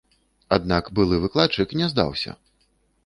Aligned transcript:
Аднак 0.55 0.89
былы 0.99 1.19
выкладчык 1.25 1.77
не 1.83 1.91
здаўся. 1.93 2.37